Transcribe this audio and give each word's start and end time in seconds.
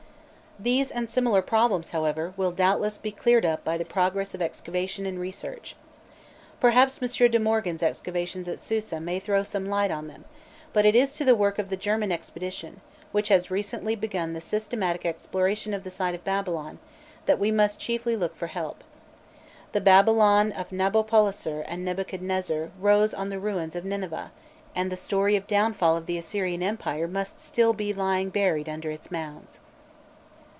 These 0.59 0.91
and 0.91 1.09
similar 1.09 1.41
problems, 1.41 1.89
however, 1.89 2.33
will 2.37 2.51
doubtless 2.51 2.99
be 2.99 3.11
cleared 3.11 3.47
up 3.47 3.63
by 3.63 3.79
the 3.79 3.85
progress 3.85 4.35
of 4.35 4.43
excavation 4.43 5.07
and 5.07 5.17
research. 5.17 5.75
Perhaps 6.59 7.01
M. 7.01 7.31
de 7.31 7.39
Morgan's 7.39 7.81
excavations 7.81 8.47
at 8.47 8.59
Susa 8.59 8.99
may 8.99 9.17
throw 9.19 9.41
some 9.41 9.65
light 9.69 9.89
on 9.89 10.07
them, 10.07 10.23
but 10.71 10.85
it 10.85 10.93
is 10.95 11.15
to 11.15 11.25
the 11.25 11.33
work 11.33 11.57
of 11.57 11.69
the 11.69 11.77
German 11.77 12.11
expedition, 12.11 12.81
which 13.11 13.29
has 13.29 13.49
recently 13.49 13.95
begun 13.95 14.33
the 14.33 14.41
systematic 14.41 15.03
exploration 15.03 15.73
of 15.73 15.83
the 15.83 15.89
site 15.89 16.13
of 16.13 16.23
Babylon, 16.23 16.77
that 17.25 17.39
we 17.39 17.49
must 17.49 17.79
chiefly 17.79 18.15
look 18.15 18.35
for 18.35 18.47
help. 18.47 18.83
The 19.71 19.81
Babylon 19.81 20.51
of 20.51 20.69
Nabopolassar 20.71 21.61
and 21.67 21.83
Nebuchadrezzar 21.83 22.69
rose 22.79 23.15
on 23.15 23.29
the 23.29 23.39
ruins 23.39 23.75
of 23.75 23.83
Nineveh, 23.83 24.31
and 24.75 24.91
the 24.91 24.95
story 24.97 25.35
of 25.35 25.47
downfall 25.47 25.97
of 25.97 26.05
the 26.05 26.19
Assyrian 26.19 26.61
empire 26.61 27.07
must 27.07 27.39
still 27.39 27.73
be 27.73 27.93
lying 27.93 28.29
buried 28.29 28.69
under 28.69 28.91
its 28.91 29.09
mounds. 29.09 29.59